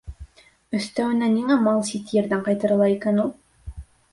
[0.77, 3.31] Өҫтәүенә ниңә мал сит ерҙән ҡайтарыла икән ул?